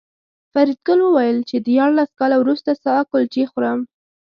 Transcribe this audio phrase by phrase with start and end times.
[0.51, 3.79] فریدګل وویل چې دیارلس کاله وروسته ستا کلچې خورم